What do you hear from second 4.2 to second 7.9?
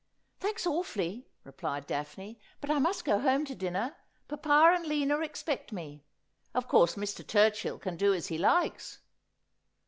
Papa and Lina expect me. Of course Mr. Turchill